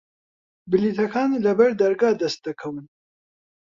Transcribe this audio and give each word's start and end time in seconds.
بلیتەکان 0.71 1.29
لە 1.43 1.51
بەردەرگا 1.59 2.11
دەست 2.21 2.39
دەکەون. 2.47 2.77